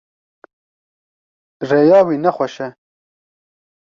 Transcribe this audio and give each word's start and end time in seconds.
Rêya 1.69 1.99
wî 2.07 2.17
ne 2.23 2.31
xweş 2.35 2.55
e. 2.65 2.67